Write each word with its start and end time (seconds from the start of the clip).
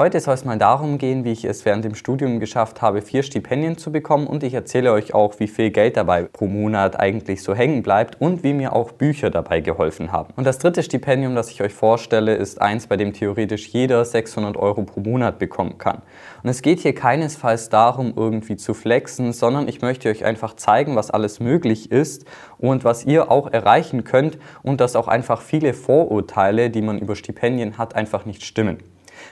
Heute 0.00 0.18
soll 0.18 0.32
es 0.32 0.46
mal 0.46 0.56
darum 0.56 0.96
gehen, 0.96 1.24
wie 1.24 1.32
ich 1.32 1.44
es 1.44 1.66
während 1.66 1.84
dem 1.84 1.94
Studium 1.94 2.40
geschafft 2.40 2.80
habe, 2.80 3.02
vier 3.02 3.22
Stipendien 3.22 3.76
zu 3.76 3.92
bekommen 3.92 4.26
und 4.26 4.42
ich 4.42 4.54
erzähle 4.54 4.92
euch 4.92 5.12
auch, 5.12 5.38
wie 5.40 5.46
viel 5.46 5.70
Geld 5.70 5.98
dabei 5.98 6.22
pro 6.22 6.46
Monat 6.46 6.98
eigentlich 6.98 7.42
so 7.42 7.54
hängen 7.54 7.82
bleibt 7.82 8.18
und 8.18 8.42
wie 8.42 8.54
mir 8.54 8.72
auch 8.72 8.92
Bücher 8.92 9.28
dabei 9.28 9.60
geholfen 9.60 10.10
haben. 10.10 10.32
Und 10.36 10.44
das 10.44 10.58
dritte 10.58 10.82
Stipendium, 10.82 11.34
das 11.34 11.50
ich 11.50 11.60
euch 11.60 11.74
vorstelle, 11.74 12.34
ist 12.34 12.62
eins, 12.62 12.86
bei 12.86 12.96
dem 12.96 13.12
theoretisch 13.12 13.68
jeder 13.68 14.02
600 14.02 14.56
Euro 14.56 14.84
pro 14.84 15.00
Monat 15.00 15.38
bekommen 15.38 15.76
kann. 15.76 16.00
Und 16.42 16.48
es 16.48 16.62
geht 16.62 16.80
hier 16.80 16.94
keinesfalls 16.94 17.68
darum, 17.68 18.14
irgendwie 18.16 18.56
zu 18.56 18.72
flexen, 18.72 19.34
sondern 19.34 19.68
ich 19.68 19.82
möchte 19.82 20.08
euch 20.08 20.24
einfach 20.24 20.56
zeigen, 20.56 20.96
was 20.96 21.10
alles 21.10 21.40
möglich 21.40 21.92
ist 21.92 22.24
und 22.56 22.84
was 22.84 23.04
ihr 23.04 23.30
auch 23.30 23.52
erreichen 23.52 24.04
könnt 24.04 24.38
und 24.62 24.80
dass 24.80 24.96
auch 24.96 25.08
einfach 25.08 25.42
viele 25.42 25.74
Vorurteile, 25.74 26.70
die 26.70 26.80
man 26.80 26.98
über 26.98 27.16
Stipendien 27.16 27.76
hat, 27.76 27.94
einfach 27.94 28.24
nicht 28.24 28.46
stimmen. 28.46 28.78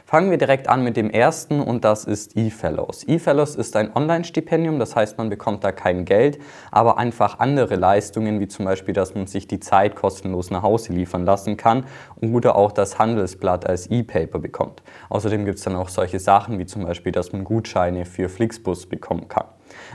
Fangen 0.04 0.30
wir 0.30 0.38
direkt 0.38 0.68
an 0.68 0.82
mit 0.82 0.96
dem 0.96 1.10
ersten 1.10 1.60
und 1.60 1.84
das 1.84 2.04
ist 2.04 2.36
eFellows. 2.36 3.04
eFellows 3.06 3.56
ist 3.56 3.76
ein 3.76 3.94
Online-Stipendium, 3.94 4.78
das 4.78 4.96
heißt, 4.96 5.18
man 5.18 5.28
bekommt 5.28 5.64
da 5.64 5.72
kein 5.72 6.04
Geld, 6.04 6.38
aber 6.70 6.98
einfach 6.98 7.38
andere 7.38 7.76
Leistungen, 7.76 8.40
wie 8.40 8.48
zum 8.48 8.64
Beispiel, 8.64 8.94
dass 8.94 9.14
man 9.14 9.26
sich 9.26 9.46
die 9.48 9.60
Zeit 9.60 9.96
kostenlos 9.96 10.50
nach 10.50 10.62
Hause 10.62 10.92
liefern 10.92 11.24
lassen 11.24 11.56
kann 11.56 11.84
oder 12.20 12.56
auch 12.56 12.72
das 12.72 12.98
Handelsblatt 12.98 13.66
als 13.66 13.88
E-Paper 13.90 14.38
bekommt. 14.38 14.82
Außerdem 15.08 15.44
gibt 15.44 15.58
es 15.58 15.64
dann 15.64 15.76
auch 15.76 15.88
solche 15.88 16.18
Sachen 16.18 16.58
wie 16.58 16.66
zum 16.66 16.84
Beispiel, 16.84 17.12
dass 17.12 17.32
man 17.32 17.44
Gutscheine 17.44 18.04
für 18.04 18.28
Flixbus 18.28 18.86
bekommen 18.86 19.28
kann. 19.28 19.46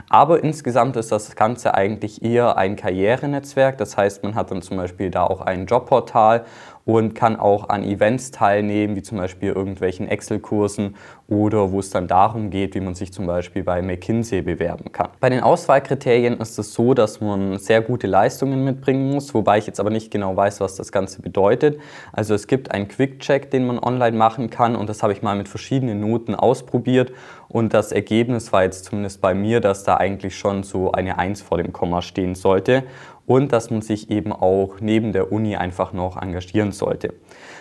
Aber 0.09 0.43
insgesamt 0.43 0.95
ist 0.97 1.11
das 1.11 1.35
Ganze 1.35 1.73
eigentlich 1.73 2.23
eher 2.23 2.57
ein 2.57 2.75
Karrierenetzwerk. 2.75 3.77
Das 3.77 3.97
heißt, 3.97 4.23
man 4.23 4.35
hat 4.35 4.51
dann 4.51 4.61
zum 4.61 4.77
Beispiel 4.77 5.09
da 5.09 5.23
auch 5.23 5.41
ein 5.41 5.65
Jobportal 5.65 6.45
und 6.85 7.15
kann 7.15 7.37
auch 7.37 7.69
an 7.69 7.83
Events 7.83 8.31
teilnehmen, 8.31 8.95
wie 8.95 9.01
zum 9.01 9.17
Beispiel 9.17 9.49
irgendwelchen 9.49 10.07
Excel-Kursen 10.07 10.95
oder 11.27 11.71
wo 11.71 11.79
es 11.79 11.89
dann 11.89 12.07
darum 12.07 12.49
geht, 12.49 12.75
wie 12.75 12.81
man 12.81 12.93
sich 12.93 13.13
zum 13.13 13.25
Beispiel 13.25 13.63
bei 13.63 13.81
McKinsey 13.81 14.41
bewerben 14.41 14.91
kann. 14.91 15.09
Bei 15.19 15.29
den 15.29 15.41
Auswahlkriterien 15.41 16.39
ist 16.39 16.59
es 16.59 16.73
so, 16.73 16.93
dass 16.93 17.21
man 17.21 17.57
sehr 17.57 17.81
gute 17.81 18.07
Leistungen 18.07 18.63
mitbringen 18.63 19.09
muss, 19.11 19.33
wobei 19.33 19.57
ich 19.57 19.67
jetzt 19.67 19.79
aber 19.79 19.89
nicht 19.89 20.11
genau 20.11 20.35
weiß, 20.35 20.59
was 20.59 20.75
das 20.75 20.91
Ganze 20.91 21.21
bedeutet. 21.21 21.79
Also 22.11 22.33
es 22.33 22.47
gibt 22.47 22.71
einen 22.71 22.87
Quick-Check, 22.87 23.49
den 23.49 23.65
man 23.65 23.79
online 23.79 24.17
machen 24.17 24.49
kann 24.49 24.75
und 24.75 24.89
das 24.89 25.03
habe 25.03 25.13
ich 25.13 25.21
mal 25.21 25.35
mit 25.35 25.47
verschiedenen 25.47 26.01
Noten 26.01 26.35
ausprobiert 26.35 27.13
und 27.47 27.73
das 27.73 27.91
Ergebnis 27.91 28.51
war 28.51 28.63
jetzt 28.63 28.85
zumindest 28.85 29.21
bei 29.21 29.33
mir, 29.33 29.61
dass 29.61 29.83
da 29.83 29.97
eigentlich 29.97 30.37
schon 30.37 30.63
so 30.63 30.91
eine 30.91 31.17
1 31.17 31.41
vor 31.41 31.57
dem 31.57 31.71
Komma 31.71 32.01
stehen 32.01 32.35
sollte 32.35 32.83
und 33.25 33.51
dass 33.53 33.69
man 33.69 33.81
sich 33.81 34.09
eben 34.09 34.33
auch 34.33 34.79
neben 34.79 35.13
der 35.13 35.31
Uni 35.31 35.55
einfach 35.55 35.93
noch 35.93 36.21
engagieren 36.21 36.71
sollte. 36.71 37.13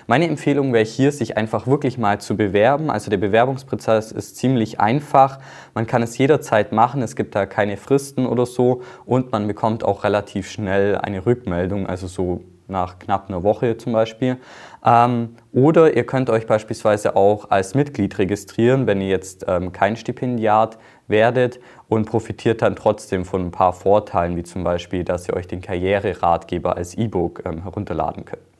Meine 0.07 0.27
Empfehlung 0.27 0.73
wäre 0.73 0.85
hier, 0.85 1.13
sich 1.13 1.37
einfach 1.37 1.67
wirklich 1.67 1.99
mal 1.99 2.21
zu 2.21 2.37
bewerben. 2.37 2.91
Also 2.91 3.11
der 3.11 3.19
Bewerbungsprozess 3.19 4.11
ist 4.11 4.37
ziemlich 4.37 4.81
einfach. 4.81 5.39
Man 5.75 5.87
kann 5.87 6.03
es 6.03 6.19
jederzeit 6.19 6.73
machen, 6.73 7.03
es 7.03 7.15
gibt 7.15 7.35
da 7.35 7.47
keine 7.47 7.77
Fristen 7.77 8.27
oder 8.27 8.47
so 8.47 8.83
und 9.05 9.31
man 9.31 9.47
bekommt 9.47 9.85
auch 9.85 10.05
relativ 10.05 10.51
schnell 10.51 10.97
eine 10.99 11.25
Rückmeldung, 11.25 11.87
also 11.87 12.07
so 12.09 12.43
nach 12.73 12.99
knapp 12.99 13.29
einer 13.29 13.45
Woche 13.45 13.77
zum 13.77 13.93
Beispiel. 13.93 14.39
Ähm, 14.85 15.37
oder 15.53 15.95
ihr 15.95 16.05
könnt 16.05 16.29
euch 16.29 16.47
beispielsweise 16.47 17.15
auch 17.15 17.51
als 17.51 17.75
Mitglied 17.75 18.19
registrieren, 18.19 18.89
wenn 18.89 19.01
ihr 19.01 19.09
jetzt 19.09 19.45
ähm, 19.47 19.71
kein 19.71 19.97
Stipendiat 19.97 20.79
werdet 21.07 21.61
und 21.89 22.07
profitiert 22.07 22.63
dann 22.63 22.75
trotzdem 22.75 23.25
von 23.25 23.43
ein 23.43 23.51
paar 23.53 23.73
Vorteilen, 23.73 24.37
wie 24.37 24.43
zum 24.43 24.65
Beispiel, 24.65 25.05
dass 25.05 25.29
ihr 25.29 25.35
euch 25.35 25.47
den 25.47 25.61
Karriereratgeber 25.61 26.77
als 26.77 26.95
E-Book 26.95 27.43
ähm, 27.45 27.63
herunterladen 27.63 28.25
könnt. 28.25 28.52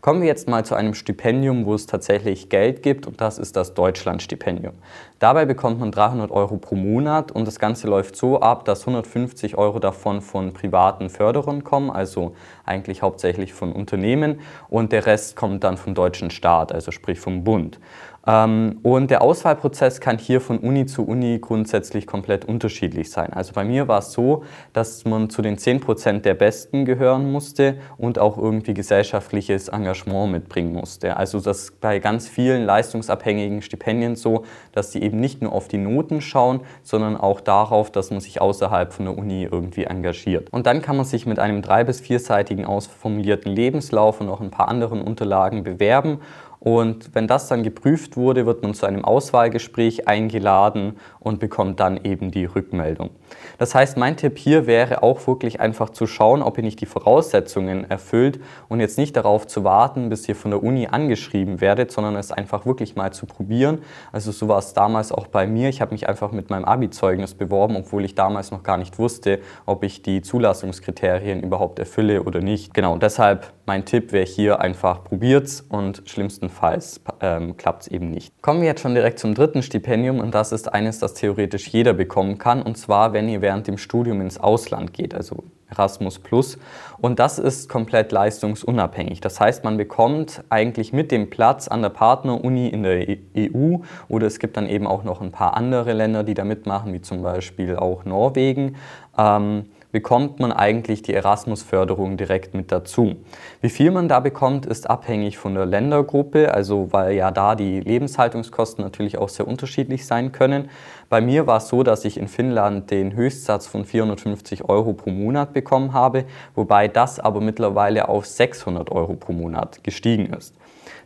Kommen 0.00 0.20
wir 0.20 0.28
jetzt 0.28 0.48
mal 0.48 0.64
zu 0.64 0.74
einem 0.74 0.94
Stipendium, 0.94 1.66
wo 1.66 1.74
es 1.74 1.86
tatsächlich 1.86 2.48
Geld 2.48 2.82
gibt 2.82 3.06
und 3.06 3.20
das 3.20 3.38
ist 3.38 3.56
das 3.56 3.74
Deutschlandstipendium. 3.74 4.74
Dabei 5.18 5.44
bekommt 5.44 5.80
man 5.80 5.92
300 5.92 6.30
Euro 6.30 6.56
pro 6.56 6.74
Monat 6.74 7.30
und 7.32 7.46
das 7.46 7.58
Ganze 7.58 7.86
läuft 7.86 8.16
so 8.16 8.40
ab, 8.40 8.64
dass 8.64 8.80
150 8.80 9.58
Euro 9.58 9.78
davon 9.78 10.22
von 10.22 10.52
privaten 10.52 11.10
Förderern 11.10 11.64
kommen, 11.64 11.90
also 11.90 12.34
eigentlich 12.64 13.02
hauptsächlich 13.02 13.52
von 13.52 13.72
Unternehmen 13.72 14.40
und 14.68 14.92
der 14.92 15.06
Rest 15.06 15.36
kommt 15.36 15.64
dann 15.64 15.76
vom 15.76 15.94
deutschen 15.94 16.30
Staat, 16.30 16.72
also 16.72 16.90
sprich 16.90 17.20
vom 17.20 17.44
Bund. 17.44 17.78
Ähm, 18.26 18.78
und 18.82 19.10
der 19.10 19.22
Auswahlprozess 19.22 20.00
kann 20.00 20.18
hier 20.18 20.40
von 20.40 20.58
Uni 20.58 20.86
zu 20.86 21.06
Uni 21.06 21.38
grundsätzlich 21.40 22.06
komplett 22.06 22.44
unterschiedlich 22.44 23.10
sein. 23.10 23.32
Also 23.32 23.52
bei 23.54 23.64
mir 23.64 23.88
war 23.88 24.00
es 24.00 24.12
so, 24.12 24.44
dass 24.72 25.04
man 25.04 25.30
zu 25.30 25.40
den 25.40 25.56
10% 25.56 26.20
der 26.20 26.34
Besten 26.34 26.84
gehören 26.84 27.32
musste 27.32 27.78
und 27.96 28.18
auch 28.18 28.36
irgendwie 28.36 28.74
gesellschaftliches 28.74 29.68
Engagement 29.68 30.32
mitbringen 30.32 30.72
musste. 30.72 31.16
Also 31.16 31.40
das 31.40 31.62
ist 31.62 31.80
bei 31.80 31.98
ganz 31.98 32.28
vielen 32.28 32.64
leistungsabhängigen 32.64 33.62
Stipendien 33.62 34.16
so, 34.16 34.44
dass 34.72 34.90
die 34.90 35.02
eben 35.02 35.18
nicht 35.18 35.40
nur 35.40 35.52
auf 35.52 35.68
die 35.68 35.78
Noten 35.78 36.20
schauen, 36.20 36.60
sondern 36.82 37.16
auch 37.16 37.40
darauf, 37.40 37.90
dass 37.90 38.10
man 38.10 38.20
sich 38.20 38.40
außerhalb 38.40 38.92
von 38.92 39.06
der 39.06 39.16
Uni 39.16 39.48
irgendwie 39.50 39.84
engagiert. 39.84 40.52
Und 40.52 40.66
dann 40.66 40.82
kann 40.82 40.96
man 40.96 41.06
sich 41.06 41.24
mit 41.24 41.38
einem 41.38 41.62
drei- 41.62 41.84
bis 41.84 42.00
vierseitigen 42.00 42.66
ausformulierten 42.66 43.50
Lebenslauf 43.50 44.20
und 44.20 44.28
auch 44.28 44.40
ein 44.40 44.50
paar 44.50 44.68
anderen 44.68 45.00
Unterlagen 45.00 45.64
bewerben 45.64 46.20
und 46.60 47.14
wenn 47.14 47.26
das 47.26 47.48
dann 47.48 47.62
geprüft 47.62 48.18
wurde, 48.18 48.44
wird 48.44 48.62
man 48.62 48.74
zu 48.74 48.84
einem 48.84 49.02
Auswahlgespräch 49.02 50.06
eingeladen 50.06 50.98
und 51.18 51.40
bekommt 51.40 51.80
dann 51.80 52.04
eben 52.04 52.30
die 52.30 52.44
Rückmeldung. 52.44 53.08
Das 53.56 53.74
heißt, 53.74 53.96
mein 53.96 54.18
Tipp 54.18 54.36
hier 54.36 54.66
wäre 54.66 55.02
auch 55.02 55.26
wirklich 55.26 55.60
einfach 55.60 55.88
zu 55.88 56.06
schauen, 56.06 56.42
ob 56.42 56.58
ihr 56.58 56.64
nicht 56.64 56.80
die 56.82 56.86
Voraussetzungen 56.86 57.90
erfüllt 57.90 58.40
und 58.68 58.80
jetzt 58.80 58.98
nicht 58.98 59.16
darauf 59.16 59.46
zu 59.46 59.64
warten, 59.64 60.10
bis 60.10 60.28
ihr 60.28 60.36
von 60.36 60.50
der 60.50 60.62
Uni 60.62 60.86
angeschrieben 60.86 61.62
werdet, 61.62 61.92
sondern 61.92 62.14
es 62.16 62.30
einfach 62.30 62.66
wirklich 62.66 62.94
mal 62.94 63.10
zu 63.10 63.24
probieren. 63.24 63.78
Also 64.12 64.30
so 64.30 64.46
war 64.46 64.58
es 64.58 64.74
damals 64.74 65.12
auch 65.12 65.28
bei 65.28 65.46
mir. 65.46 65.70
Ich 65.70 65.80
habe 65.80 65.92
mich 65.92 66.10
einfach 66.10 66.30
mit 66.30 66.50
meinem 66.50 66.66
Abi-Zeugnis 66.66 67.32
beworben, 67.32 67.76
obwohl 67.76 68.04
ich 68.04 68.14
damals 68.14 68.50
noch 68.50 68.62
gar 68.62 68.76
nicht 68.76 68.98
wusste, 68.98 69.40
ob 69.64 69.82
ich 69.82 70.02
die 70.02 70.20
Zulassungskriterien 70.20 71.42
überhaupt 71.42 71.78
erfülle 71.78 72.22
oder 72.22 72.40
nicht. 72.40 72.74
Genau, 72.74 72.98
deshalb 72.98 73.54
mein 73.70 73.84
Tipp 73.84 74.10
wäre 74.10 74.26
hier 74.26 74.60
einfach 74.60 75.04
probiert's 75.04 75.60
und 75.60 76.02
schlimmsten 76.06 76.48
Falls 76.48 77.00
ähm, 77.20 77.56
klappt 77.56 77.82
es 77.82 77.88
eben 77.88 78.10
nicht. 78.10 78.34
Kommen 78.42 78.62
wir 78.62 78.66
jetzt 78.66 78.80
schon 78.80 78.96
direkt 78.96 79.20
zum 79.20 79.32
dritten 79.32 79.62
Stipendium 79.62 80.18
und 80.18 80.34
das 80.34 80.50
ist 80.50 80.74
eines, 80.74 80.98
das 80.98 81.14
theoretisch 81.14 81.68
jeder 81.68 81.92
bekommen 81.92 82.38
kann 82.38 82.62
und 82.62 82.76
zwar, 82.76 83.12
wenn 83.12 83.28
ihr 83.28 83.42
während 83.42 83.68
dem 83.68 83.78
Studium 83.78 84.20
ins 84.22 84.38
Ausland 84.38 84.92
geht, 84.92 85.14
also 85.14 85.44
Erasmus 85.68 86.18
Plus. 86.18 86.58
Und 87.00 87.20
das 87.20 87.38
ist 87.38 87.68
komplett 87.68 88.10
leistungsunabhängig. 88.10 89.20
Das 89.20 89.38
heißt, 89.38 89.62
man 89.62 89.76
bekommt 89.76 90.42
eigentlich 90.48 90.92
mit 90.92 91.12
dem 91.12 91.30
Platz 91.30 91.68
an 91.68 91.82
der 91.82 91.90
Partneruni 91.90 92.70
in 92.70 92.82
der 92.82 93.18
EU 93.36 93.76
oder 94.08 94.26
es 94.26 94.40
gibt 94.40 94.56
dann 94.56 94.68
eben 94.68 94.88
auch 94.88 95.04
noch 95.04 95.20
ein 95.20 95.30
paar 95.30 95.56
andere 95.56 95.92
Länder, 95.92 96.24
die 96.24 96.34
da 96.34 96.42
mitmachen, 96.42 96.92
wie 96.92 97.02
zum 97.02 97.22
Beispiel 97.22 97.76
auch 97.76 98.04
Norwegen. 98.04 98.74
Ähm, 99.16 99.66
bekommt 99.92 100.40
man 100.40 100.52
eigentlich 100.52 101.02
die 101.02 101.14
Erasmus-Förderung 101.14 102.16
direkt 102.16 102.54
mit 102.54 102.70
dazu. 102.70 103.16
Wie 103.60 103.70
viel 103.70 103.90
man 103.90 104.08
da 104.08 104.20
bekommt, 104.20 104.66
ist 104.66 104.88
abhängig 104.88 105.38
von 105.38 105.54
der 105.54 105.66
Ländergruppe, 105.66 106.54
also 106.54 106.88
weil 106.92 107.14
ja 107.14 107.30
da 107.30 107.54
die 107.54 107.80
Lebenshaltungskosten 107.80 108.84
natürlich 108.84 109.18
auch 109.18 109.28
sehr 109.28 109.48
unterschiedlich 109.48 110.06
sein 110.06 110.32
können. 110.32 110.70
Bei 111.08 111.20
mir 111.20 111.46
war 111.46 111.58
es 111.58 111.68
so, 111.68 111.82
dass 111.82 112.04
ich 112.04 112.18
in 112.18 112.28
Finnland 112.28 112.90
den 112.90 113.14
Höchstsatz 113.14 113.66
von 113.66 113.84
450 113.84 114.68
Euro 114.68 114.92
pro 114.92 115.10
Monat 115.10 115.52
bekommen 115.52 115.92
habe, 115.92 116.24
wobei 116.54 116.86
das 116.86 117.18
aber 117.18 117.40
mittlerweile 117.40 118.08
auf 118.08 118.26
600 118.26 118.90
Euro 118.92 119.14
pro 119.14 119.32
Monat 119.32 119.82
gestiegen 119.82 120.32
ist. 120.32 120.54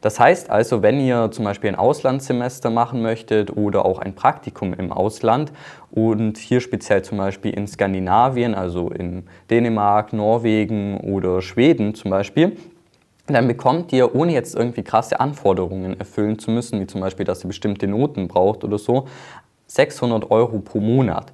Das 0.04 0.20
heißt 0.20 0.50
also, 0.50 0.82
wenn 0.82 1.00
ihr 1.00 1.30
zum 1.30 1.46
Beispiel 1.46 1.70
ein 1.70 1.76
Auslandssemester 1.76 2.68
machen 2.68 3.00
möchtet 3.00 3.56
oder 3.56 3.86
auch 3.86 3.98
ein 3.98 4.14
Praktikum 4.14 4.74
im 4.74 4.92
Ausland 4.92 5.50
und 5.90 6.36
hier 6.36 6.60
speziell 6.60 7.00
zum 7.00 7.16
Beispiel 7.16 7.52
in 7.54 7.66
Skandinavien, 7.66 8.54
also 8.54 8.90
in 8.90 9.22
Dänemark, 9.48 10.12
Norwegen 10.12 10.98
oder 11.00 11.40
Schweden 11.40 11.94
zum 11.94 12.10
Beispiel, 12.10 12.54
dann 13.28 13.48
bekommt 13.48 13.94
ihr, 13.94 14.14
ohne 14.14 14.34
jetzt 14.34 14.54
irgendwie 14.54 14.82
krasse 14.82 15.20
Anforderungen 15.20 15.98
erfüllen 15.98 16.38
zu 16.38 16.50
müssen, 16.50 16.82
wie 16.82 16.86
zum 16.86 17.00
Beispiel, 17.00 17.24
dass 17.24 17.42
ihr 17.42 17.48
bestimmte 17.48 17.86
Noten 17.86 18.28
braucht 18.28 18.62
oder 18.62 18.76
so, 18.76 19.06
600 19.68 20.30
Euro 20.30 20.58
pro 20.58 20.80
Monat. 20.80 21.32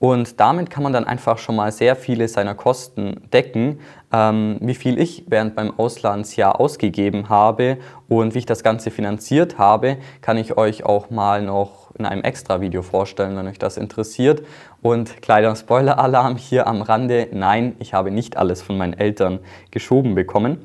Und 0.00 0.38
damit 0.38 0.70
kann 0.70 0.84
man 0.84 0.92
dann 0.92 1.04
einfach 1.04 1.38
schon 1.38 1.56
mal 1.56 1.72
sehr 1.72 1.96
viele 1.96 2.28
seiner 2.28 2.54
Kosten 2.54 3.22
decken, 3.32 3.80
ähm, 4.12 4.58
wie 4.60 4.74
viel 4.74 4.98
ich 4.98 5.24
während 5.26 5.56
meinem 5.56 5.76
Auslandsjahr 5.76 6.60
ausgegeben 6.60 7.28
habe 7.28 7.78
und 8.08 8.34
wie 8.34 8.38
ich 8.38 8.46
das 8.46 8.62
Ganze 8.62 8.92
finanziert 8.92 9.58
habe, 9.58 9.96
kann 10.20 10.36
ich 10.36 10.56
euch 10.56 10.84
auch 10.84 11.10
mal 11.10 11.42
noch 11.42 11.90
in 11.98 12.06
einem 12.06 12.22
extra 12.22 12.60
Video 12.60 12.82
vorstellen, 12.82 13.36
wenn 13.36 13.48
euch 13.48 13.58
das 13.58 13.76
interessiert. 13.76 14.42
Und 14.82 15.20
kleiner 15.20 15.56
Spoiler-Alarm 15.56 16.36
hier 16.36 16.68
am 16.68 16.82
Rande, 16.82 17.28
nein, 17.32 17.74
ich 17.80 17.92
habe 17.92 18.12
nicht 18.12 18.36
alles 18.36 18.62
von 18.62 18.78
meinen 18.78 18.92
Eltern 18.92 19.40
geschoben 19.72 20.14
bekommen. 20.14 20.58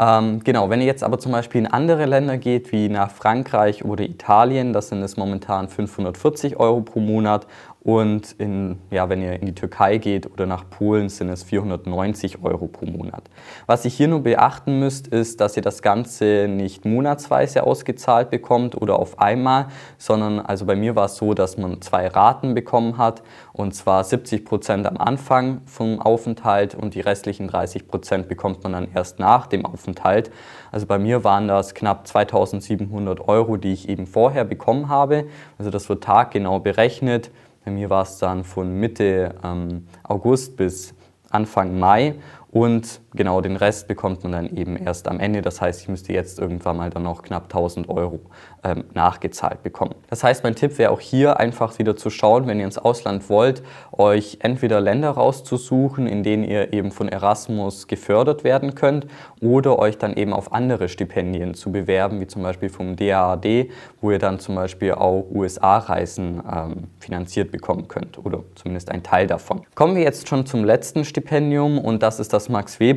Ähm, 0.00 0.40
genau, 0.42 0.70
wenn 0.70 0.80
ihr 0.80 0.86
jetzt 0.86 1.04
aber 1.04 1.18
zum 1.18 1.32
Beispiel 1.32 1.60
in 1.60 1.66
andere 1.66 2.06
Länder 2.06 2.38
geht, 2.38 2.72
wie 2.72 2.88
nach 2.88 3.10
Frankreich 3.10 3.84
oder 3.84 4.02
Italien, 4.04 4.72
das 4.72 4.88
sind 4.88 5.02
es 5.02 5.18
momentan 5.18 5.68
540 5.68 6.58
Euro 6.58 6.80
pro 6.80 7.00
Monat 7.00 7.46
Und 7.82 8.32
in, 8.32 8.78
ja, 8.90 9.08
wenn 9.08 9.22
ihr 9.22 9.40
in 9.40 9.46
die 9.46 9.54
Türkei 9.54 9.96
geht 9.96 10.30
oder 10.30 10.44
nach 10.44 10.68
Polen, 10.68 11.08
sind 11.08 11.30
es 11.30 11.42
490 11.44 12.42
Euro 12.42 12.66
pro 12.66 12.84
Monat. 12.84 13.22
Was 13.66 13.86
ihr 13.86 13.90
hier 13.90 14.06
nur 14.06 14.22
beachten 14.22 14.78
müsst, 14.78 15.08
ist, 15.08 15.40
dass 15.40 15.56
ihr 15.56 15.62
das 15.62 15.80
Ganze 15.80 16.46
nicht 16.46 16.84
monatsweise 16.84 17.62
ausgezahlt 17.62 18.28
bekommt 18.28 18.80
oder 18.80 18.98
auf 18.98 19.18
einmal, 19.18 19.68
sondern 19.96 20.40
also 20.40 20.66
bei 20.66 20.76
mir 20.76 20.94
war 20.94 21.06
es 21.06 21.16
so, 21.16 21.32
dass 21.32 21.56
man 21.56 21.80
zwei 21.80 22.06
Raten 22.06 22.54
bekommen 22.54 22.98
hat 22.98 23.22
und 23.54 23.74
zwar 23.74 24.04
70 24.04 24.44
Prozent 24.44 24.86
am 24.86 24.98
Anfang 24.98 25.62
vom 25.64 26.00
Aufenthalt 26.00 26.74
und 26.74 26.94
die 26.94 27.00
restlichen 27.00 27.48
30 27.48 27.88
Prozent 27.88 28.28
bekommt 28.28 28.62
man 28.62 28.72
dann 28.72 28.88
erst 28.94 29.18
nach 29.18 29.46
dem 29.46 29.64
Aufenthalt. 29.64 30.30
Also 30.70 30.84
bei 30.84 30.98
mir 30.98 31.24
waren 31.24 31.48
das 31.48 31.72
knapp 31.72 32.06
2700 32.06 33.26
Euro, 33.26 33.56
die 33.56 33.72
ich 33.72 33.88
eben 33.88 34.06
vorher 34.06 34.44
bekommen 34.44 34.90
habe. 34.90 35.24
Also 35.56 35.70
das 35.70 35.88
wird 35.88 36.04
taggenau 36.04 36.60
berechnet. 36.60 37.30
Bei 37.70 37.74
mir 37.76 37.88
war 37.88 38.02
es 38.02 38.18
dann 38.18 38.42
von 38.42 38.80
Mitte 38.80 39.32
ähm, 39.44 39.86
August 40.02 40.56
bis 40.56 40.92
Anfang 41.30 41.78
Mai. 41.78 42.16
Und 42.50 43.00
genau 43.12 43.40
den 43.40 43.56
Rest 43.56 43.88
bekommt 43.88 44.22
man 44.22 44.32
dann 44.32 44.56
eben 44.56 44.76
erst 44.76 45.08
am 45.08 45.20
Ende. 45.20 45.42
Das 45.42 45.60
heißt, 45.60 45.82
ich 45.82 45.88
müsste 45.88 46.12
jetzt 46.12 46.38
irgendwann 46.38 46.76
mal 46.76 46.90
dann 46.90 47.02
noch 47.02 47.22
knapp 47.22 47.44
1000 47.44 47.88
Euro 47.88 48.20
ähm, 48.62 48.84
nachgezahlt 48.94 49.62
bekommen. 49.62 49.94
Das 50.08 50.22
heißt, 50.22 50.44
mein 50.44 50.54
Tipp 50.54 50.78
wäre 50.78 50.90
auch 50.90 51.00
hier 51.00 51.38
einfach 51.38 51.78
wieder 51.78 51.96
zu 51.96 52.10
schauen, 52.10 52.46
wenn 52.46 52.58
ihr 52.58 52.64
ins 52.64 52.78
Ausland 52.78 53.28
wollt, 53.28 53.62
euch 53.92 54.38
entweder 54.40 54.80
Länder 54.80 55.10
rauszusuchen, 55.10 56.06
in 56.06 56.22
denen 56.22 56.44
ihr 56.44 56.72
eben 56.72 56.92
von 56.92 57.08
Erasmus 57.08 57.86
gefördert 57.88 58.44
werden 58.44 58.74
könnt 58.74 59.06
oder 59.40 59.78
euch 59.78 59.98
dann 59.98 60.14
eben 60.14 60.32
auf 60.32 60.52
andere 60.52 60.88
Stipendien 60.88 61.54
zu 61.54 61.72
bewerben, 61.72 62.20
wie 62.20 62.26
zum 62.26 62.42
Beispiel 62.42 62.68
vom 62.68 62.96
DAAD, 62.96 63.70
wo 64.00 64.10
ihr 64.10 64.18
dann 64.18 64.38
zum 64.38 64.54
Beispiel 64.54 64.92
auch 64.92 65.26
USA-Reisen 65.32 66.42
ähm, 66.50 66.84
finanziert 66.98 67.50
bekommen 67.50 67.88
könnt 67.88 68.18
oder 68.24 68.44
zumindest 68.54 68.90
ein 68.90 69.02
Teil 69.02 69.26
davon. 69.26 69.62
Kommen 69.74 69.96
wir 69.96 70.02
jetzt 70.02 70.28
schon 70.28 70.46
zum 70.46 70.64
letzten 70.64 71.04
Stipendium 71.04 71.78
und 71.78 72.02
das 72.02 72.20
ist 72.20 72.32
das 72.32 72.48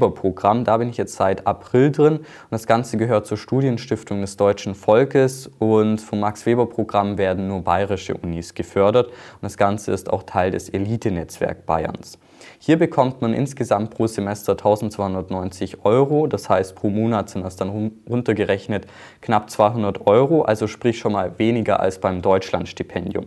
Max-Weber-Programm. 0.03 0.63
Da 0.63 0.77
bin 0.77 0.89
ich 0.89 0.97
jetzt 0.97 1.15
seit 1.15 1.47
April 1.47 1.91
drin 1.91 2.17
und 2.17 2.51
das 2.51 2.67
Ganze 2.67 2.97
gehört 2.97 3.25
zur 3.25 3.37
Studienstiftung 3.37 4.21
des 4.21 4.37
deutschen 4.37 4.75
Volkes 4.75 5.49
und 5.59 5.99
vom 5.99 6.19
Max-Weber-Programm 6.19 7.17
werden 7.17 7.47
nur 7.47 7.61
bayerische 7.61 8.15
Unis 8.15 8.53
gefördert 8.53 9.07
und 9.07 9.43
das 9.43 9.57
Ganze 9.57 9.91
ist 9.91 10.11
auch 10.11 10.23
Teil 10.23 10.51
des 10.51 10.69
Elite-Netzwerk 10.69 11.65
Bayerns. 11.65 12.17
Hier 12.59 12.77
bekommt 12.77 13.21
man 13.21 13.33
insgesamt 13.33 13.91
pro 13.91 14.07
Semester 14.07 14.53
1290 14.53 15.85
Euro, 15.85 16.27
das 16.27 16.49
heißt 16.49 16.75
pro 16.75 16.89
Monat 16.89 17.29
sind 17.29 17.43
das 17.43 17.55
dann 17.55 17.91
runtergerechnet 18.09 18.85
knapp 19.21 19.49
200 19.49 20.07
Euro, 20.07 20.41
also 20.41 20.67
sprich 20.67 20.97
schon 20.97 21.13
mal 21.13 21.39
weniger 21.39 21.79
als 21.79 21.99
beim 21.99 22.21
Deutschlandstipendium. 22.21 23.25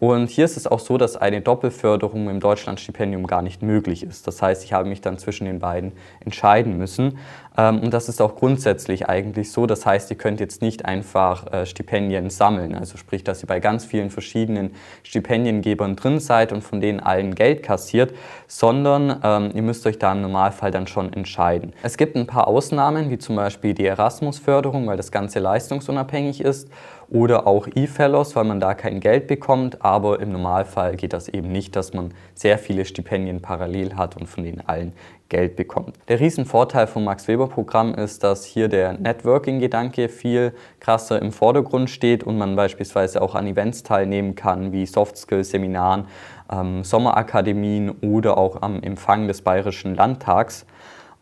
Und 0.00 0.30
hier 0.30 0.46
ist 0.46 0.56
es 0.56 0.66
auch 0.66 0.80
so, 0.80 0.96
dass 0.96 1.16
eine 1.16 1.42
Doppelförderung 1.42 2.30
im 2.30 2.40
Deutschlandstipendium 2.40 3.26
gar 3.26 3.42
nicht 3.42 3.62
möglich 3.62 4.02
ist. 4.02 4.26
Das 4.26 4.40
heißt, 4.40 4.64
ich 4.64 4.72
habe 4.72 4.88
mich 4.88 5.02
dann 5.02 5.18
zwischen 5.18 5.44
den 5.44 5.58
beiden 5.58 5.92
entscheiden 6.24 6.78
müssen. 6.78 7.18
Ähm, 7.56 7.80
und 7.80 7.94
das 7.94 8.08
ist 8.08 8.20
auch 8.20 8.36
grundsätzlich 8.36 9.08
eigentlich 9.08 9.52
so. 9.52 9.66
Das 9.66 9.86
heißt, 9.86 10.10
ihr 10.10 10.16
könnt 10.16 10.40
jetzt 10.40 10.62
nicht 10.62 10.84
einfach 10.84 11.52
äh, 11.52 11.66
Stipendien 11.66 12.30
sammeln. 12.30 12.74
Also 12.74 12.96
sprich, 12.96 13.24
dass 13.24 13.42
ihr 13.42 13.46
bei 13.46 13.60
ganz 13.60 13.84
vielen 13.84 14.10
verschiedenen 14.10 14.72
Stipendiengebern 15.02 15.96
drin 15.96 16.20
seid 16.20 16.52
und 16.52 16.62
von 16.62 16.80
denen 16.80 17.00
allen 17.00 17.34
Geld 17.34 17.62
kassiert, 17.62 18.14
sondern 18.46 19.20
ähm, 19.22 19.50
ihr 19.54 19.62
müsst 19.62 19.86
euch 19.86 19.98
da 19.98 20.12
im 20.12 20.22
Normalfall 20.22 20.70
dann 20.70 20.86
schon 20.86 21.12
entscheiden. 21.12 21.72
Es 21.82 21.96
gibt 21.96 22.16
ein 22.16 22.26
paar 22.26 22.48
Ausnahmen, 22.48 23.10
wie 23.10 23.18
zum 23.18 23.36
Beispiel 23.36 23.74
die 23.74 23.86
Erasmus-Förderung, 23.86 24.86
weil 24.86 24.96
das 24.96 25.12
Ganze 25.12 25.38
leistungsunabhängig 25.38 26.40
ist 26.40 26.68
oder 27.10 27.46
auch 27.46 27.66
E-Fellows, 27.74 28.36
weil 28.36 28.44
man 28.44 28.60
da 28.60 28.74
kein 28.74 29.00
Geld 29.00 29.26
bekommt, 29.26 29.84
aber 29.84 30.20
im 30.20 30.30
Normalfall 30.30 30.94
geht 30.96 31.12
das 31.12 31.28
eben 31.28 31.50
nicht, 31.50 31.74
dass 31.74 31.92
man 31.92 32.14
sehr 32.34 32.56
viele 32.56 32.84
Stipendien 32.84 33.42
parallel 33.42 33.96
hat 33.96 34.16
und 34.16 34.28
von 34.28 34.44
denen 34.44 34.62
allen 34.66 34.92
Geld 35.28 35.56
bekommt. 35.56 35.96
Der 36.08 36.20
Riesenvorteil 36.20 36.86
vom 36.86 37.04
Max-Weber-Programm 37.40 37.94
ist, 37.94 38.22
dass 38.22 38.44
hier 38.44 38.68
der 38.68 38.92
Networking-Gedanke 38.94 40.08
viel 40.08 40.52
krasser 40.78 41.20
im 41.20 41.32
Vordergrund 41.32 41.88
steht 41.88 42.22
und 42.22 42.36
man 42.36 42.54
beispielsweise 42.56 43.22
auch 43.22 43.34
an 43.34 43.46
Events 43.46 43.82
teilnehmen 43.82 44.34
kann, 44.34 44.72
wie 44.72 44.84
Soft-Skill-Seminaren, 44.86 46.06
ähm, 46.52 46.84
Sommerakademien 46.84 47.90
oder 47.90 48.36
auch 48.36 48.60
am 48.62 48.82
Empfang 48.82 49.26
des 49.26 49.42
Bayerischen 49.42 49.94
Landtags. 49.94 50.66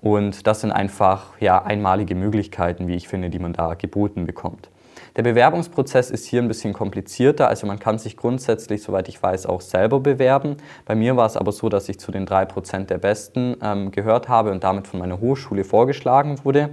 Und 0.01 0.47
das 0.47 0.61
sind 0.61 0.73
einfach 0.73 1.39
ja, 1.41 1.63
einmalige 1.63 2.15
Möglichkeiten, 2.15 2.89
wie 2.89 2.95
ich 2.95 3.09
finde, 3.09 3.31
die 3.31 3.39
man 3.39 3.53
da 3.53 3.75
geboten 3.75 4.27
bekommt. 4.27 4.71
Der 5.17 5.23
Bewerbungsprozess 5.23 6.11
ist 6.11 6.27
hier 6.27 6.43
ein 6.43 6.49
bisschen 6.49 6.73
komplizierter, 6.73 7.49
also 7.49 7.67
man 7.67 7.79
kann 7.79 7.99
sich 7.99 8.17
grundsätzlich, 8.17 8.83
soweit 8.83 9.09
ich 9.09 9.23
weiß, 9.23 9.47
auch 9.47 9.61
selber 9.61 10.01
bewerben. 10.01 10.57
Bei 10.85 10.95
mir 10.95 11.17
war 11.17 11.27
es 11.27 11.37
aber 11.37 11.53
so, 11.53 11.69
dass 11.69 11.89
ich 11.89 11.99
zu 11.99 12.13
den 12.13 12.27
3% 12.27 12.87
der 12.87 12.99
Besten 12.99 13.57
ähm, 13.63 13.91
gehört 13.91 14.29
habe 14.29 14.51
und 14.51 14.65
damit 14.65 14.87
von 14.87 15.01
meiner 15.01 15.21
Hochschule 15.21 15.65
vorgeschlagen 15.65 16.45
wurde. 16.45 16.71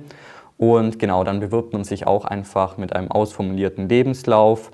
Und 0.58 1.00
genau, 1.00 1.24
dann 1.24 1.40
bewirbt 1.40 1.74
man 1.74 1.84
sich 1.84 2.08
auch 2.08 2.26
einfach 2.26 2.78
mit 2.78 2.96
einem 2.96 3.12
ausformulierten 3.12 3.90
Lebenslauf 3.90 4.72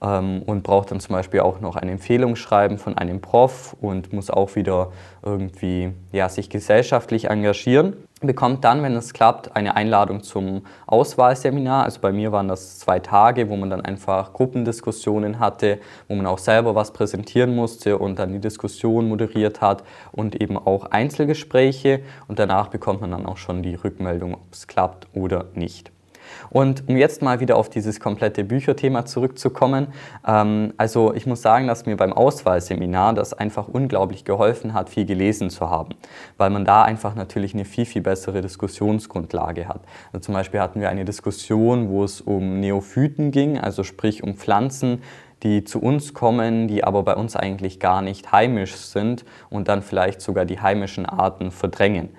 und 0.00 0.62
braucht 0.62 0.92
dann 0.92 1.00
zum 1.00 1.14
Beispiel 1.14 1.40
auch 1.40 1.60
noch 1.60 1.74
ein 1.74 1.88
Empfehlungsschreiben 1.88 2.78
von 2.78 2.96
einem 2.96 3.20
Prof 3.20 3.76
und 3.80 4.12
muss 4.12 4.30
auch 4.30 4.54
wieder 4.54 4.92
irgendwie 5.24 5.92
ja, 6.12 6.28
sich 6.28 6.50
gesellschaftlich 6.50 7.28
engagieren. 7.28 7.96
Bekommt 8.20 8.64
dann, 8.64 8.82
wenn 8.82 8.94
es 8.94 9.12
klappt, 9.12 9.56
eine 9.56 9.76
Einladung 9.76 10.22
zum 10.22 10.62
Auswahlseminar. 10.86 11.84
Also 11.84 12.00
bei 12.00 12.12
mir 12.12 12.30
waren 12.30 12.46
das 12.46 12.78
zwei 12.78 13.00
Tage, 13.00 13.48
wo 13.48 13.56
man 13.56 13.70
dann 13.70 13.80
einfach 13.80 14.32
Gruppendiskussionen 14.32 15.40
hatte, 15.40 15.78
wo 16.06 16.14
man 16.14 16.26
auch 16.26 16.38
selber 16.38 16.74
was 16.76 16.92
präsentieren 16.92 17.54
musste 17.54 17.98
und 17.98 18.18
dann 18.20 18.32
die 18.32 18.40
Diskussion 18.40 19.08
moderiert 19.08 19.60
hat 19.60 19.82
und 20.12 20.40
eben 20.40 20.56
auch 20.56 20.86
Einzelgespräche. 20.86 22.00
Und 22.28 22.38
danach 22.38 22.68
bekommt 22.68 23.00
man 23.00 23.10
dann 23.10 23.26
auch 23.26 23.36
schon 23.36 23.62
die 23.62 23.74
Rückmeldung, 23.74 24.34
ob 24.34 24.52
es 24.52 24.68
klappt 24.68 25.08
oder 25.12 25.46
nicht. 25.54 25.92
Und 26.50 26.88
um 26.88 26.96
jetzt 26.96 27.22
mal 27.22 27.40
wieder 27.40 27.56
auf 27.56 27.68
dieses 27.68 28.00
komplette 28.00 28.44
Bücherthema 28.44 29.04
zurückzukommen, 29.04 29.88
ähm, 30.26 30.72
also 30.76 31.14
ich 31.14 31.26
muss 31.26 31.42
sagen, 31.42 31.66
dass 31.66 31.86
mir 31.86 31.96
beim 31.96 32.12
Auswahlseminar 32.12 33.14
das 33.14 33.34
einfach 33.34 33.68
unglaublich 33.68 34.24
geholfen 34.24 34.74
hat, 34.74 34.90
viel 34.90 35.06
gelesen 35.06 35.50
zu 35.50 35.68
haben, 35.70 35.94
weil 36.36 36.50
man 36.50 36.64
da 36.64 36.82
einfach 36.82 37.14
natürlich 37.14 37.54
eine 37.54 37.64
viel, 37.64 37.86
viel 37.86 38.02
bessere 38.02 38.40
Diskussionsgrundlage 38.40 39.68
hat. 39.68 39.80
Also 40.12 40.24
zum 40.24 40.34
Beispiel 40.34 40.60
hatten 40.60 40.80
wir 40.80 40.88
eine 40.88 41.04
Diskussion, 41.04 41.88
wo 41.88 42.04
es 42.04 42.20
um 42.20 42.60
Neophyten 42.60 43.30
ging, 43.30 43.58
also 43.58 43.82
sprich 43.82 44.22
um 44.22 44.34
Pflanzen, 44.34 45.02
die 45.42 45.64
zu 45.64 45.80
uns 45.80 46.14
kommen, 46.14 46.68
die 46.68 46.84
aber 46.84 47.02
bei 47.02 47.14
uns 47.14 47.36
eigentlich 47.36 47.78
gar 47.78 48.02
nicht 48.02 48.32
heimisch 48.32 48.74
sind 48.74 49.24
und 49.50 49.68
dann 49.68 49.82
vielleicht 49.82 50.20
sogar 50.20 50.44
die 50.44 50.60
heimischen 50.60 51.06
Arten 51.06 51.50
verdrängen. 51.50 52.10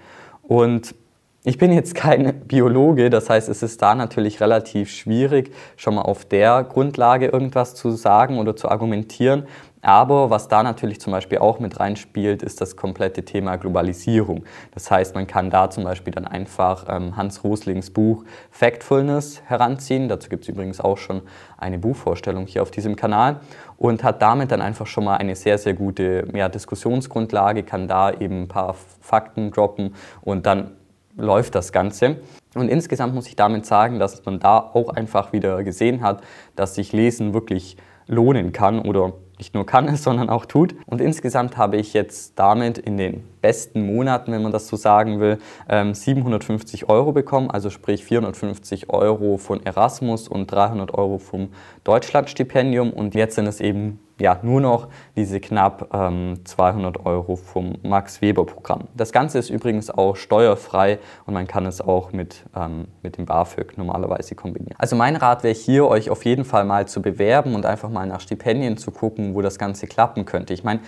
Und 0.42 0.96
ich 1.44 1.57
bin 1.57 1.71
jetzt 1.71 1.95
kein 1.95 2.41
Biologe, 2.41 3.09
das 3.09 3.30
heißt, 3.30 3.47
es 3.47 3.63
ist 3.63 3.81
da 3.81 3.95
natürlich 3.95 4.41
relativ 4.41 4.89
schwierig, 4.89 5.53
schon 5.77 5.95
mal 5.95 6.01
auf 6.01 6.25
der 6.25 6.63
Grundlage 6.65 7.27
irgendwas 7.27 7.75
zu 7.75 7.91
sagen 7.91 8.39
oder 8.39 8.57
zu 8.57 8.68
argumentieren. 8.69 9.45
Aber 9.81 10.29
was 10.29 10.50
da 10.50 10.62
natürlich 10.62 11.00
zum 11.00 11.12
Beispiel 11.12 11.38
auch 11.38 11.60
mit 11.60 11.79
reinspielt, 11.79 12.43
ist 12.43 12.60
das 12.60 12.75
komplette 12.75 13.24
Thema 13.24 13.55
Globalisierung. 13.55 14.43
Das 14.74 14.91
heißt, 14.91 15.15
man 15.15 15.25
kann 15.25 15.50
da 15.50 15.69
zum 15.69 15.86
Beispiel 15.86 16.12
dann 16.13 16.25
einfach 16.25 16.86
ähm, 16.89 17.15
Hans 17.15 17.46
Roslings 17.46 17.89
Buch 17.91 18.25
Factfulness 18.51 19.41
heranziehen. 19.46 20.10
Dazu 20.10 20.27
gibt 20.27 20.43
es 20.43 20.50
übrigens 20.50 20.81
auch 20.81 20.98
schon 20.98 21.22
eine 21.58 21.79
Buchvorstellung 21.79 22.46
hier 22.46 22.62
auf 22.62 22.72
diesem 22.72 22.98
Kanal 22.98 23.39
und 23.77 24.03
hat 24.03 24.22
damit 24.22 24.51
dann 24.51 24.62
einfach 24.62 24.88
schon 24.88 25.05
mal 25.05 25.15
eine 25.15 25.38
sehr, 25.38 25.58
sehr 25.58 25.75
gute 25.75 26.27
ja, 26.34 26.50
Diskussionsgrundlage, 26.50 27.63
kann 27.63 27.88
da 27.88 28.12
eben 28.12 28.43
ein 28.43 28.48
paar 28.50 28.75
Fakten 29.00 29.51
droppen 29.51 29.96
und 30.22 30.46
dann 30.46 30.72
läuft 31.20 31.56
das 31.56 31.72
Ganze. 31.72 32.18
Und 32.56 32.70
insgesamt 32.70 33.14
muss 33.14 33.28
ich 33.28 33.36
damit 33.36 33.66
sagen, 33.66 34.00
dass 34.00 34.26
man 34.26 34.40
da 34.40 34.58
auch 34.60 34.90
einfach 34.90 35.34
wieder 35.34 35.64
gesehen 35.64 36.02
hat, 36.02 36.22
dass 36.56 36.76
sich 36.76 36.94
Lesen 36.94 37.34
wirklich 37.34 37.78
lohnen 38.08 38.52
kann 38.52 38.80
oder 38.80 39.14
nicht 39.38 39.54
nur 39.54 39.66
kann 39.66 39.88
es, 39.88 40.04
sondern 40.04 40.30
auch 40.30 40.46
tut. 40.46 40.76
Und 40.86 41.00
insgesamt 41.00 41.58
habe 41.58 41.78
ich 41.78 41.94
jetzt 41.94 42.38
damit 42.38 42.78
in 42.78 42.98
den 42.98 43.24
besten 43.42 43.86
Monaten, 43.86 44.32
wenn 44.32 44.42
man 44.42 44.52
das 44.52 44.68
so 44.68 44.76
sagen 44.76 45.20
will, 45.20 45.38
750 45.68 46.82
ähm, 46.82 46.90
Euro 46.90 47.12
bekommen, 47.14 47.50
also 47.50 47.70
sprich 47.70 48.04
450 48.04 48.90
Euro 48.90 49.38
von 49.38 49.66
Erasmus 49.66 50.28
und 50.28 50.52
300 50.52 50.94
Euro 50.94 51.20
vom 51.20 51.50
Deutschlandstipendium. 51.84 52.92
Und 52.92 53.16
jetzt 53.16 53.36
sind 53.36 53.48
es 53.48 53.62
eben 53.62 54.00
ja, 54.20 54.40
nur 54.42 54.62
noch 54.62 54.90
diese 55.16 55.40
knapp 55.40 55.90
ähm, 55.94 56.40
200 56.44 57.06
Euro 57.06 57.36
vom 57.36 57.78
Max-Weber-Programm. 57.84 58.88
Das 58.96 59.12
Ganze 59.12 59.40
ist 59.40 59.50
übrigens 59.50 59.90
auch 59.90 60.16
steuerfrei 60.16 61.00
und 61.26 61.34
man 61.34 61.48
kann 61.48 61.66
es 61.66 61.82
auch 61.82 62.12
mit, 62.12 62.44
ähm, 62.56 62.88
mit 63.02 63.18
dem 63.18 63.26
BAföG 63.26 63.78
normalerweise 63.78 64.36
kombinieren. 64.36 64.76
Also 64.78 64.96
mein 64.96 65.16
Rat 65.16 65.44
wäre 65.44 65.54
hier, 65.54 65.88
euch 65.88 66.10
auf 66.10 66.26
jeden 66.26 66.46
Fall 66.46 66.66
mal 66.66 66.88
zu 66.88 67.02
bewerben 67.02 67.56
und 67.56 67.66
einfach 67.66 67.90
mal 67.90 68.08
nach 68.08 68.22
Stipendien 68.22 68.78
zu 68.78 68.92
gucken, 68.92 69.36
wo 69.36 69.42
das 69.42 69.58
Ganze 69.58 69.88
klappen 69.88 70.26
könnte. 70.26 70.54
Ich 70.54 70.64
meine, 70.64 70.82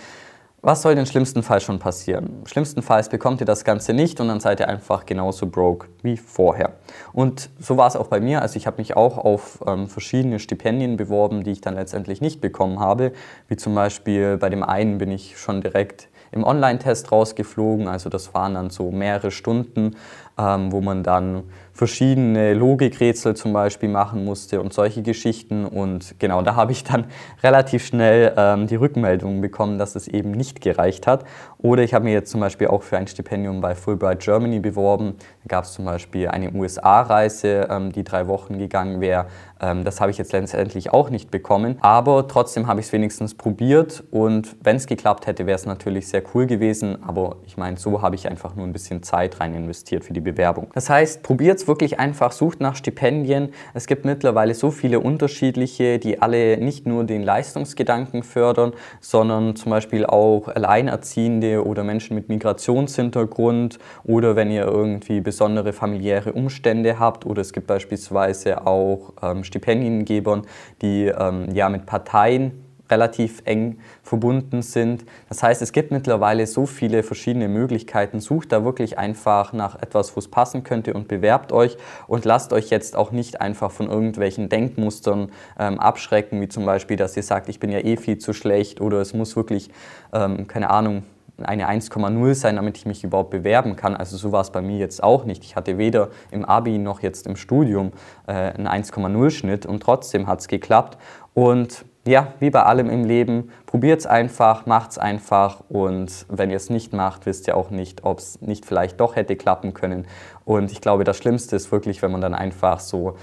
Was 0.64 0.82
soll 0.82 0.94
denn 0.94 1.06
schlimmstenfalls 1.06 1.64
schon 1.64 1.80
passieren? 1.80 2.44
Schlimmstenfalls 2.46 3.08
bekommt 3.08 3.40
ihr 3.40 3.46
das 3.46 3.64
Ganze 3.64 3.94
nicht 3.94 4.20
und 4.20 4.28
dann 4.28 4.38
seid 4.38 4.60
ihr 4.60 4.68
einfach 4.68 5.06
genauso 5.06 5.48
broke 5.48 5.88
wie 6.04 6.16
vorher. 6.16 6.74
Und 7.12 7.50
so 7.58 7.76
war 7.76 7.88
es 7.88 7.96
auch 7.96 8.06
bei 8.06 8.20
mir. 8.20 8.42
Also 8.42 8.58
ich 8.58 8.68
habe 8.68 8.76
mich 8.76 8.96
auch 8.96 9.18
auf 9.18 9.58
ähm, 9.66 9.88
verschiedene 9.88 10.38
Stipendien 10.38 10.96
beworben, 10.96 11.42
die 11.42 11.50
ich 11.50 11.62
dann 11.62 11.74
letztendlich 11.74 12.20
nicht 12.20 12.40
bekommen 12.40 12.78
habe. 12.78 13.10
Wie 13.48 13.56
zum 13.56 13.74
Beispiel 13.74 14.36
bei 14.36 14.50
dem 14.50 14.62
einen 14.62 14.98
bin 14.98 15.10
ich 15.10 15.36
schon 15.36 15.62
direkt 15.62 16.08
im 16.30 16.44
Online-Test 16.44 17.10
rausgeflogen. 17.10 17.88
Also 17.88 18.08
das 18.08 18.32
waren 18.32 18.54
dann 18.54 18.70
so 18.70 18.92
mehrere 18.92 19.32
Stunden, 19.32 19.96
ähm, 20.38 20.70
wo 20.70 20.80
man 20.80 21.02
dann 21.02 21.42
verschiedene 21.72 22.54
Logikrätsel 22.54 23.34
zum 23.34 23.52
Beispiel 23.52 23.88
machen 23.88 24.24
musste 24.24 24.60
und 24.60 24.72
solche 24.72 25.02
Geschichten. 25.02 25.64
Und 25.64 26.14
genau, 26.18 26.42
da 26.42 26.54
habe 26.54 26.72
ich 26.72 26.84
dann 26.84 27.06
relativ 27.42 27.86
schnell 27.86 28.34
ähm, 28.36 28.66
die 28.66 28.76
Rückmeldung 28.76 29.40
bekommen, 29.40 29.78
dass 29.78 29.96
es 29.96 30.06
eben 30.06 30.32
nicht 30.32 30.60
gereicht 30.60 31.06
hat. 31.06 31.24
Oder 31.58 31.82
ich 31.82 31.94
habe 31.94 32.04
mir 32.04 32.12
jetzt 32.12 32.30
zum 32.30 32.40
Beispiel 32.40 32.66
auch 32.68 32.82
für 32.82 32.98
ein 32.98 33.06
Stipendium 33.06 33.60
bei 33.60 33.74
Fulbright 33.74 34.20
Germany 34.20 34.60
beworben. 34.60 35.14
Da 35.44 35.48
gab 35.48 35.64
es 35.64 35.72
zum 35.72 35.84
Beispiel 35.84 36.28
eine 36.28 36.52
USA-Reise, 36.52 37.68
ähm, 37.70 37.92
die 37.92 38.04
drei 38.04 38.26
Wochen 38.26 38.58
gegangen 38.58 39.00
wäre. 39.00 39.26
Ähm, 39.60 39.84
das 39.84 40.00
habe 40.00 40.10
ich 40.10 40.18
jetzt 40.18 40.32
letztendlich 40.32 40.92
auch 40.92 41.08
nicht 41.08 41.30
bekommen. 41.30 41.78
Aber 41.80 42.28
trotzdem 42.28 42.66
habe 42.66 42.80
ich 42.80 42.86
es 42.86 42.92
wenigstens 42.92 43.34
probiert. 43.34 44.04
Und 44.10 44.56
wenn 44.62 44.76
es 44.76 44.86
geklappt 44.86 45.26
hätte, 45.26 45.46
wäre 45.46 45.56
es 45.56 45.64
natürlich 45.64 46.08
sehr 46.08 46.22
cool 46.34 46.46
gewesen. 46.46 47.02
Aber 47.02 47.36
ich 47.46 47.56
meine, 47.56 47.78
so 47.78 48.02
habe 48.02 48.14
ich 48.14 48.28
einfach 48.28 48.56
nur 48.56 48.66
ein 48.66 48.72
bisschen 48.72 49.02
Zeit 49.02 49.40
rein 49.40 49.54
investiert 49.54 50.04
für 50.04 50.12
die 50.12 50.20
Bewerbung. 50.20 50.68
Das 50.74 50.90
heißt, 50.90 51.22
probiert 51.22 51.61
es 51.62 51.68
wirklich 51.68 51.98
einfach, 51.98 52.32
sucht 52.32 52.60
nach 52.60 52.76
Stipendien. 52.76 53.50
Es 53.74 53.86
gibt 53.86 54.04
mittlerweile 54.04 54.54
so 54.54 54.70
viele 54.70 55.00
unterschiedliche, 55.00 55.98
die 55.98 56.20
alle 56.20 56.58
nicht 56.58 56.86
nur 56.86 57.04
den 57.04 57.22
Leistungsgedanken 57.22 58.22
fördern, 58.22 58.72
sondern 59.00 59.56
zum 59.56 59.70
Beispiel 59.70 60.04
auch 60.04 60.48
Alleinerziehende 60.48 61.64
oder 61.64 61.84
Menschen 61.84 62.14
mit 62.14 62.28
Migrationshintergrund 62.28 63.78
oder 64.04 64.36
wenn 64.36 64.50
ihr 64.50 64.64
irgendwie 64.64 65.20
besondere 65.20 65.72
familiäre 65.72 66.32
Umstände 66.32 66.98
habt 66.98 67.24
oder 67.26 67.40
es 67.40 67.52
gibt 67.52 67.66
beispielsweise 67.66 68.66
auch 68.66 69.12
ähm, 69.22 69.44
Stipendiengebern, 69.44 70.42
die 70.82 71.06
ähm, 71.06 71.48
ja 71.54 71.68
mit 71.68 71.86
Parteien 71.86 72.61
relativ 72.92 73.40
eng 73.46 73.78
verbunden 74.02 74.60
sind. 74.60 75.06
Das 75.28 75.42
heißt, 75.42 75.62
es 75.62 75.72
gibt 75.72 75.90
mittlerweile 75.90 76.46
so 76.46 76.66
viele 76.66 77.02
verschiedene 77.02 77.48
Möglichkeiten. 77.48 78.20
Sucht 78.20 78.52
da 78.52 78.64
wirklich 78.64 78.98
einfach 78.98 79.54
nach 79.54 79.80
etwas, 79.80 80.14
wo 80.14 80.20
es 80.20 80.28
passen 80.28 80.62
könnte 80.62 80.92
und 80.92 81.08
bewerbt 81.08 81.52
euch 81.52 81.78
und 82.06 82.26
lasst 82.26 82.52
euch 82.52 82.68
jetzt 82.68 82.94
auch 82.94 83.10
nicht 83.10 83.40
einfach 83.40 83.70
von 83.70 83.88
irgendwelchen 83.88 84.50
Denkmustern 84.50 85.32
ähm, 85.58 85.80
abschrecken, 85.80 86.40
wie 86.42 86.48
zum 86.48 86.66
Beispiel, 86.66 86.98
dass 86.98 87.16
ihr 87.16 87.22
sagt, 87.22 87.48
ich 87.48 87.58
bin 87.58 87.70
ja 87.70 87.78
eh 87.78 87.96
viel 87.96 88.18
zu 88.18 88.34
schlecht 88.34 88.80
oder 88.80 89.00
es 89.00 89.14
muss 89.14 89.34
wirklich, 89.34 89.70
ähm, 90.12 90.46
keine 90.46 90.68
Ahnung, 90.68 91.04
eine 91.38 91.68
1,0 91.68 92.34
sein, 92.34 92.56
damit 92.56 92.76
ich 92.76 92.86
mich 92.86 93.04
überhaupt 93.04 93.30
bewerben 93.30 93.74
kann. 93.74 93.96
Also 93.96 94.16
so 94.16 94.32
war 94.32 94.42
es 94.42 94.50
bei 94.50 94.60
mir 94.60 94.78
jetzt 94.78 95.02
auch 95.02 95.24
nicht. 95.24 95.44
Ich 95.44 95.56
hatte 95.56 95.78
weder 95.78 96.10
im 96.30 96.44
Abi 96.44 96.78
noch 96.78 97.00
jetzt 97.00 97.26
im 97.26 97.36
Studium 97.36 97.92
äh, 98.26 98.32
einen 98.32 98.68
1,0 98.68 99.30
Schnitt 99.30 99.66
und 99.66 99.80
trotzdem 99.80 100.26
hat 100.26 100.40
es 100.40 100.48
geklappt. 100.48 100.98
Und 101.34 101.84
ja, 102.04 102.34
wie 102.40 102.50
bei 102.50 102.62
allem 102.64 102.90
im 102.90 103.04
Leben, 103.04 103.50
probiert 103.66 104.00
es 104.00 104.06
einfach, 104.06 104.66
macht 104.66 104.92
es 104.92 104.98
einfach 104.98 105.60
und 105.68 106.26
wenn 106.28 106.50
ihr 106.50 106.56
es 106.56 106.68
nicht 106.68 106.92
macht, 106.92 107.26
wisst 107.26 107.46
ihr 107.46 107.56
auch 107.56 107.70
nicht, 107.70 108.04
ob 108.04 108.18
es 108.18 108.40
nicht 108.40 108.66
vielleicht 108.66 108.98
doch 109.00 109.14
hätte 109.14 109.36
klappen 109.36 109.72
können. 109.72 110.06
Und 110.44 110.72
ich 110.72 110.80
glaube, 110.80 111.04
das 111.04 111.18
Schlimmste 111.18 111.54
ist 111.54 111.70
wirklich, 111.70 112.02
wenn 112.02 112.10
man 112.10 112.20
dann 112.20 112.34
einfach 112.34 112.80
so 112.80 113.16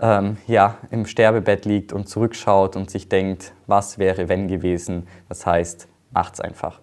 ähm, 0.00 0.38
ja, 0.46 0.76
im 0.90 1.06
Sterbebett 1.06 1.64
liegt 1.64 1.92
und 1.92 2.08
zurückschaut 2.08 2.76
und 2.76 2.90
sich 2.90 3.08
denkt, 3.08 3.52
was 3.66 3.98
wäre 3.98 4.28
wenn 4.28 4.48
gewesen. 4.48 5.06
Das 5.28 5.46
heißt, 5.46 5.88
macht 6.10 6.34
es 6.34 6.40
einfach. 6.40 6.80